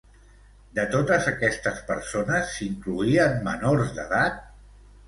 De 0.79 0.85
totes 0.95 1.27
aquestes 1.33 1.83
persones, 1.91 2.51
s'incloïen 2.57 3.39
menors 3.51 3.97
d'edat? 4.01 4.47